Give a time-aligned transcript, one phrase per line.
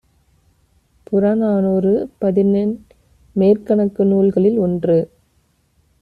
[1.07, 1.91] புறநானூறு
[2.21, 4.97] பதினெண்மேற்கணக்கு நூல்களில் ஒன்று.